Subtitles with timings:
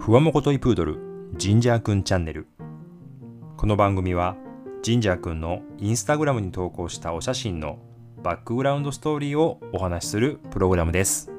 [0.00, 0.98] ふわもこといプードル
[1.36, 2.46] ジンジャーくんチャンネル。
[3.58, 4.34] この番組は
[4.82, 7.78] ジンジャーくんのインスタグラムに投稿したお写真の
[8.22, 11.30] バックグラウンドストーリーをお話しするプログラムです。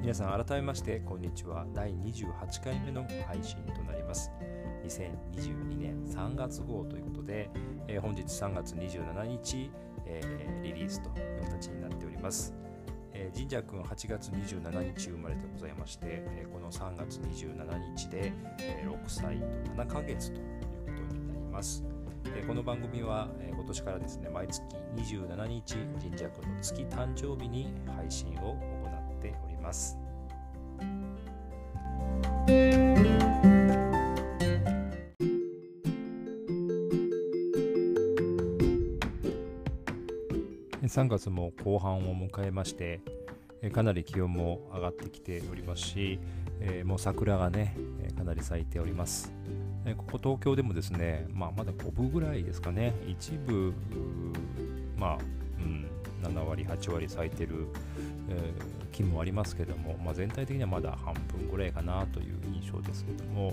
[0.00, 1.66] 皆さん改めましてこんにちは。
[1.74, 4.30] 第28回目の配信となります。
[4.84, 7.50] 2022年3月号ということで、
[7.88, 9.70] えー、本日3月27日、
[10.06, 12.54] えー、リリースという形になっております。
[13.12, 19.46] えー、神社くん8月27日生まれでございまして、えー、この3月27日で、えー、6歳と
[19.82, 20.44] 7ヶ月という
[21.08, 21.84] ことになります。
[22.26, 24.62] えー、この番組は、えー、今年からですね毎月
[24.96, 29.96] 27日神社くんの月誕生日に配信を行っております。
[40.94, 43.00] 3月も後半を迎えまして
[43.72, 46.20] かなり気温も上がってきておりますし、
[46.60, 47.76] えもう桜がね
[48.16, 49.32] かなり咲いております。
[49.96, 52.94] ここ東京でもですね、まあ、まだ5分ぐらいですかね。
[53.08, 53.72] 一部
[54.96, 55.18] まあ、
[56.28, 57.68] 7割8割咲いてる、
[58.28, 58.52] え、
[58.94, 63.52] 木もありますけども、まあ、全体的にはまだ半分ぐらいかなという印象ですけども、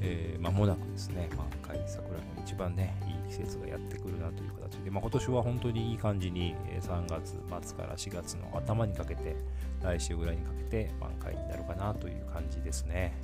[0.00, 7.30] えー、間もなくですね、まあ、赤い桜の一番ねいい季節がやってくるなという形で、まあ、今年は本当にいい感じに3月
[7.66, 9.36] 末から4月の頭にかけて
[9.82, 13.14] 来週ぐらいにかけて満開になるかなという感じですね。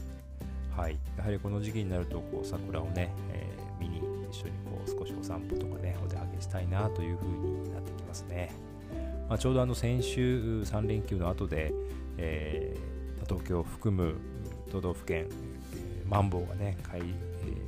[0.75, 3.99] はい、やはりこの時期になるとこう桜をね、えー、見に
[4.31, 8.70] 一緒にこう少しお散歩とかねお出かけしたいなという風になってきますね。
[9.31, 11.73] まあ、ちょうどあの先週3連休の後で、
[12.19, 14.17] えー、東京を含む
[14.73, 15.29] 都道府県、
[15.73, 17.05] えー、マンボウがね解,、え、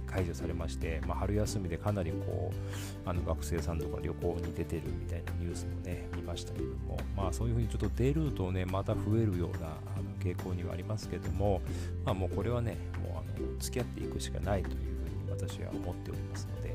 [0.05, 11.63] 解除されまして、まあ、春休みでかなりこうあの学生さんとか旅行に出てるみたいなニュースもね見ましたけども、まあ、そういうふうにちょっと出るとねまた増えるようなあの傾向にはありますけども、
[12.05, 12.77] まあ、もうこれはね
[13.09, 14.83] もうあの付き合っていくしかないというふう
[15.27, 16.75] に私は思っておりますので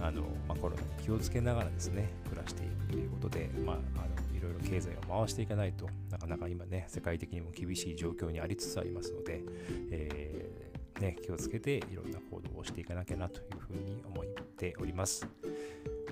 [0.00, 4.13] あの、まあ、コロナに気をつけながらですね暮らしていくということで、まあ、あの
[4.44, 9.42] ろいろ経済を回していかないとなかなか今ね世界的にも厳しい状況にありつつありますので、
[9.90, 15.26] えー、ね、気をつけていろんな行動をしていかなきゃなというふうに思っております。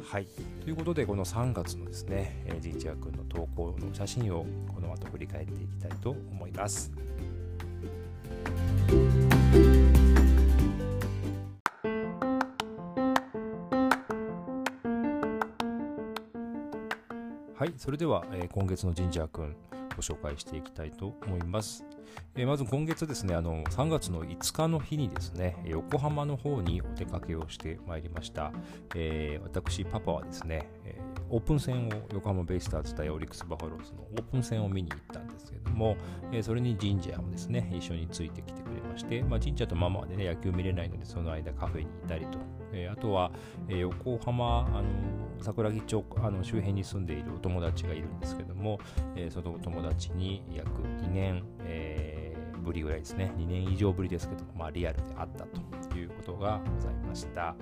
[0.03, 0.27] はい。
[0.63, 4.45] ということで、この3月のですね、えー、神社君の投稿の写真を
[4.75, 6.91] この後振り返っていきたいと思います。
[17.73, 19.57] はい、それでは、えー、今月のジンジャーくん
[19.97, 21.85] ご紹介していきたいと思います。
[22.35, 28.53] えー、まず今月ですね、あの3月の5日の日にですね、横浜の方にお出かけをしてまいりました。
[28.95, 31.01] えー、私、パパはですね、え
[31.31, 35.97] オープン戦を横浜ベイスターズ対オリックス・バファローズのオープン戦を見に行ったんですけども、
[36.31, 42.39] えそれにジンジャーもですね、一緒についてきてくれまして、まあ、ジンジャーとママはね、野球見れないので、その間カフェにいたりと、
[42.75, 43.33] えあとは、
[43.69, 44.85] え横浜、あの
[45.43, 48.79] 桜木町あの周辺に住んでいるお友達がいるんですけども、
[49.17, 57.55] えー、そのお友達に約2年、えー、ぶりぐらいですね、2年以上ぶりですけども、まあ、リアルであったということがございました。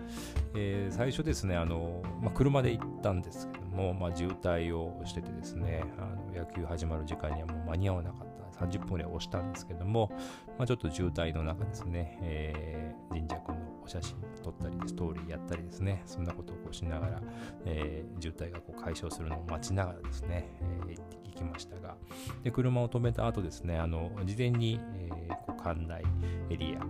[0.55, 8.41] えー、最初ですね、あのまあ、車で行ったんですけども、まあ、渋滞をしててですね、あの野球始まる時間にはもう間に合わなかった。
[8.61, 10.11] 30分ぐらい押したんですけども、
[10.59, 17.23] まあ、ちょっと渋滞の中ですね、えー、神社君のお写真撮ったり、ストーリーやったりですね、そんなことをこうしながら、
[17.65, 20.49] えー、渋滞がこう解消するのを待ちながらですね、
[20.89, 21.97] えー、行きましたが、
[22.43, 26.03] で車を止めた後ですね、あの事前に、えー、こう館内
[26.51, 26.85] エリア、あ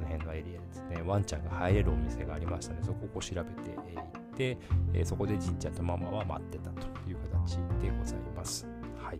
[0.00, 8.66] の辺のエリアですね、ワンちゃんが入れるお店がありましたので、そこを調べて、行って、えー、そこで神社とママは待ってたという形でございます。
[8.98, 9.18] はい。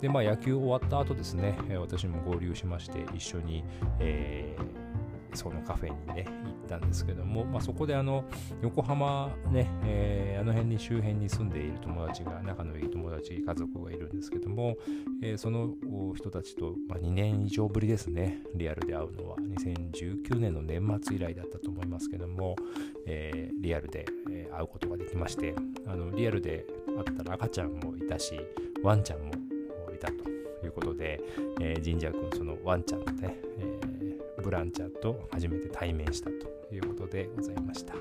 [0.00, 3.64] で、まあ、野球終わった後ですね、私も合流しまして、一緒に、
[3.98, 4.87] えー
[5.34, 8.24] そのカフェにね、行ったんですけども、まあ、そこであの、
[8.62, 14.76] 横浜ね、えー、あの辺に周辺に住んでいる友達が、仲のいい友達、家族がいるんですけども、
[15.22, 15.74] えー、その
[16.16, 22.56] 人たちと、まあ、2年以上ぶりですね、リアルで会うのは、2019年の年末以来だったと思いますけども、
[23.06, 24.06] えー、リアルで、
[24.52, 25.54] 会うことができまして、
[25.86, 28.38] あのリアルで会ったら赤ちゃんもいたし、
[28.82, 29.32] ワンちゃんも
[29.94, 30.14] いたと
[30.64, 31.20] いうことで、
[31.60, 33.77] えー、神社君、そのワンちゃんとね、え
[34.48, 37.92] ブランチャーと初めて対面したということでございました。
[37.92, 38.00] は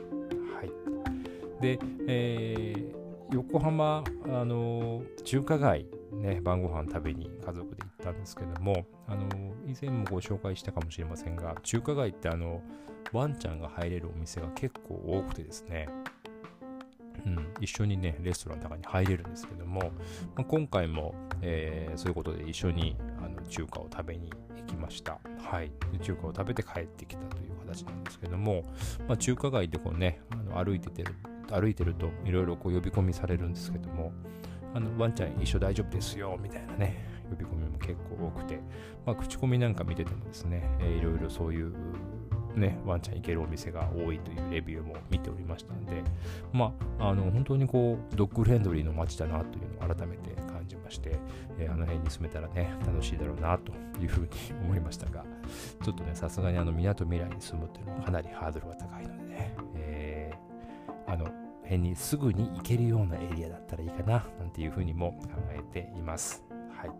[0.64, 1.78] い、で、
[2.08, 9.28] えー、横浜、あの中華街、ね、晩ご飯食べに家族で行ったんですけども、あの
[9.66, 12.62] 以前もご紹介したかもしれませんが、中華街ってあの
[13.12, 15.90] ワンちゃんが入れるお店が結構多くてですね、
[17.26, 19.80] うん、一緒にねレストランの中に入れるんですけども、
[20.36, 25.20] まあ、今回も、えー、そういうことで一緒にあの中華を食べに行きました。
[25.40, 25.72] はい、
[26.02, 28.64] 中華を食べて帰ってきたという形なんですけども、
[29.08, 31.04] まあ、中華街でこうねあの歩いてて
[31.52, 34.12] 歩いてるといろいろ呼び込みされるんですけども
[34.74, 38.60] あのワンちゃん一緒大丈夫ですよみたいなね呼び込みも結構多くて、
[39.06, 41.74] まあ、口コミなんか見ててもですね、いろいろそういう
[42.58, 46.04] ね、ワンちゃん行けるお店が多いというレビューも見ておりましたので、
[46.52, 51.20] まあ、あの本当にこうドッグフレンドリーの街だなというのを改めて感じまして、
[51.60, 53.72] えー、あの辺に住めたらね、楽しいだろうなと
[54.02, 54.30] いうふうに
[54.64, 55.24] 思いましたが、
[55.84, 61.26] ちょっとね、さすがにあの港未来に住むっていうのはかなりハードルが高いのでね、えー、あの
[61.64, 66.44] 辺にすぐに行けるようなエリアだったらいいかな、なんていうふうにも考えています。
[66.72, 66.92] はい。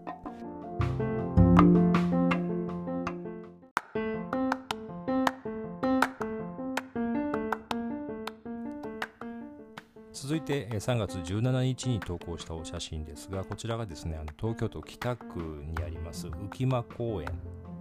[10.20, 17.28] 続いて3月17日に投稿したお写真ですがこちらがですねあの東京都北区にあります浮間公園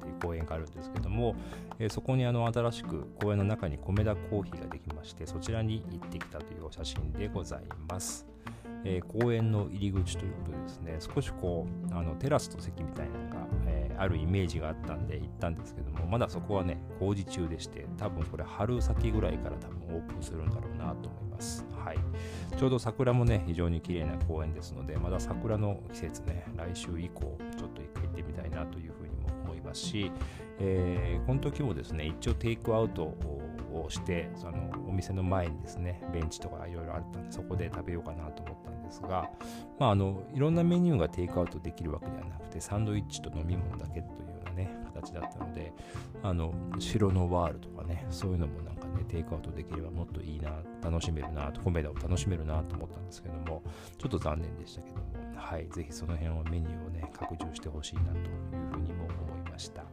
[0.00, 1.34] という公園があるんですけども、
[1.88, 8.26] そこにあの新しく公園の中に米田コーヒーができましてそちらに行ってきたというお写真でございます。
[8.84, 13.46] え、公園の入り口ということでですね少しこうあのテラスと席みたいなのが、
[13.98, 21.64] あるイメージがあったんで行ったんですけどもまだそこはね工事中でして多分これ春先ぐらいから多分オープンするんだろうなと思います。
[21.84, 21.98] はい、
[22.56, 30.10] ちょうど桜もね非常に綺麗な公園ですのでまだ桜の季節ね来週以降ちょっと一回行ってみたいなというふうにも思いますし、
[30.58, 33.14] えー、この時もですね一応テイクアウト
[33.72, 39.30] をしてそのお店の前にですねベンチとかいろいろあったんでそこで食べようかなと思ったんですが、
[39.78, 44.06] まあ、あのいろんなメニューがテイクアウトできるわけではなくてサンドイッチと飲み物だけというよ
[44.42, 45.72] うなね形だったので
[46.22, 50.50] あの白のワールとかねそういうのもなんかねテイクアウトできればもっといいな
[50.82, 53.62] 楽しめるなとコメダを楽しめるなと思ったんですけども
[53.98, 55.02] ちょっと残念でしたけども
[55.36, 58.24] はいぜひその辺をメニューをね拡充してほしいなという
[58.72, 59.84] ふうにも思いました。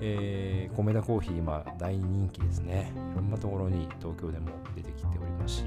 [0.00, 5.64] えー、米田コーヒー今大人気ですねいろんなところに東京でも出てきておりますし、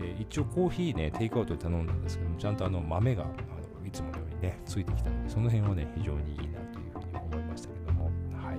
[0.00, 8.04] えー、一応コーヒーねテイクアウトで頼んだんですけどもちゃんとあの豆があのいつものようにねついてきたのでその辺はね非常にいいなというふうに思いましたけども
[8.34, 8.58] はい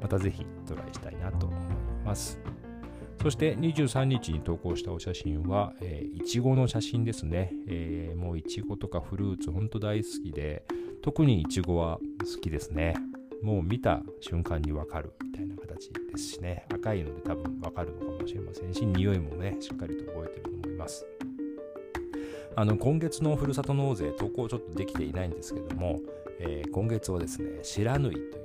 [0.00, 1.58] またぜひトライしたいなと思い
[2.04, 2.38] ます
[3.22, 7.52] そして23日に投稿したお写真は、えー、いちごの写真ですね。
[7.68, 10.64] えー、もういちごとかフルーツ、ほんと大好きで、
[11.02, 12.94] 特にいちごは好きですね。
[13.42, 16.66] もう見た瞬間にわかるみたいな形ですしね。
[16.72, 21.06] 赤いので多分わかるのかもしれませんし、匂いもね、しっかりと覚えてると思います。
[22.56, 26.00] あの今月のふるさと納税投稿ちょっとできていないんですけども、
[26.40, 28.40] えー、今月はですね、白縫いという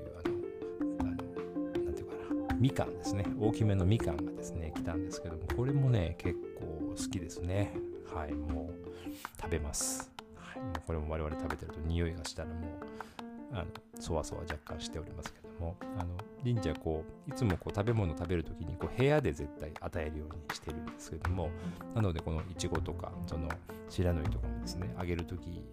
[2.60, 7.76] みかんですね大きめのみかんがですね来たんですけどもこれもね結構好きですね
[8.14, 13.15] はいもう食べます、はい、もうこれも我々食べてると匂いがしたらもう
[13.56, 13.66] あの
[14.00, 21.50] そわそわ若干しておりますけどもあの忍者こういつもこう食べ物食べる時にこう部屋で絶対与えるようにしてるんですけども
[21.96, 23.48] なのでこのいちごとかその
[23.90, 25.64] 白のりとかもですねあげる時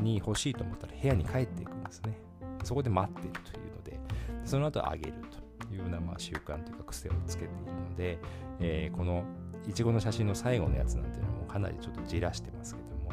[0.00, 2.18] に欲しいと思ったら部屋に帰っていくんですね。
[2.62, 3.98] そこで待ってるというので
[4.44, 8.18] その後あげるというようなまあ習慣というか癖をつけているので、
[8.60, 9.24] えー、この
[9.66, 13.12] いちごの写真の最後のやつなんていうのもかなりちょっとじらしてますけども、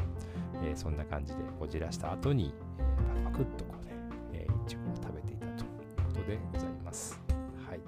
[0.62, 3.92] えー、そんな感じでこうじらした後に、えー、パクパクっとこうね、
[6.28, 7.18] でございます。
[7.68, 7.80] はい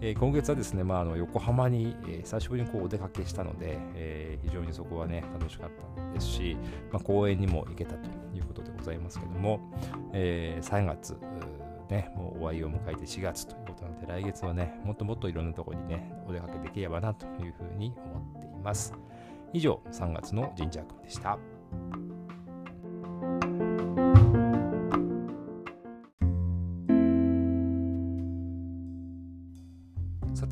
[0.00, 6.56] えー、今月はですね、まあ、あの横浜に、えー、久しぶりにこうお出かけしたので、えー、非常にそこはね楽しかったですし、
[6.92, 9.60] まあ、公園にも行けたということでございますけども、
[10.12, 11.16] えー、3月
[11.88, 18.92] ね、もう終わりを迎えて4月ということなので、来月はね、もっともっといろんなところにね、お出かけできればなというふうに思っています。
[19.52, 21.38] 以上、3月の神社君でした。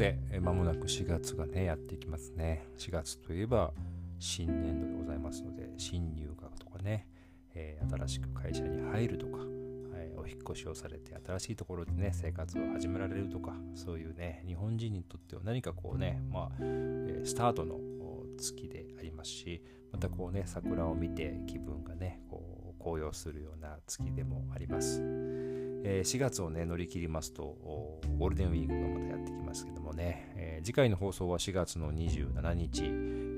[0.05, 2.67] さて、まもなく4月がね、やっていきますね。
[2.77, 3.73] 4月といえば、
[4.19, 7.09] 新年度でございますので、新入学とかね、
[7.55, 9.39] えー、新しく会社に入るとか
[9.95, 17.79] え、お引越しをされて新しいところでね生活を始められるとかそういうね日本人にとっては何かこうねまあ、えスタートの
[18.37, 22.43] 月でありますしまたこうね桜を見て気分がねこ
[22.73, 25.01] う高揚するような月でもあります、
[25.85, 27.43] え、4月をね乗り切りますと
[28.19, 32.85] ゴールデンウィークがまたやってきますけどもね、え、次回の放送は4月の27日、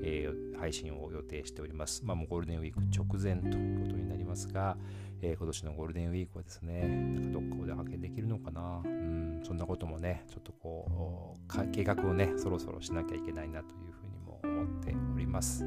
[0.03, 2.03] え、配信を予定しております。
[2.05, 4.77] まあもうゴールデンウィーク直前ということになりますが、
[5.21, 15.65] え、今年のゴールデンウィークはですね、なんかどっかお出かけできるのかな、うん、そんなこともね、ちょっとこう、計画をね、そろそろしなきゃいけないなというふうにも思っております。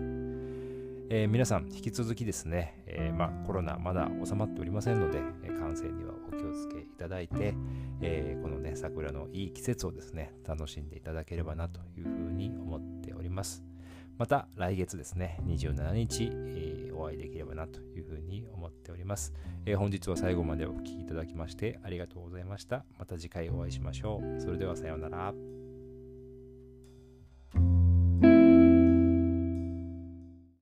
[1.12, 5.18] えー、皆さん、引き続きですね、えー、まあ、コロナまだ収まっておりませんので、
[5.70, 7.54] 感染にはお気をつけいただいて、
[8.00, 13.62] えー、このね、桜のいい季節をですね、楽しんでいただければなというふうに思っております。
[14.18, 19.32] また来月ですね、27日、えー、お会いできればなというふうに思っております、
[19.64, 22.84] えー、本日は最後までお聴きいただきましてありがとうございました。
[22.98, 24.40] また次回お会いしましょう。
[24.40, 25.59] それではさようなら。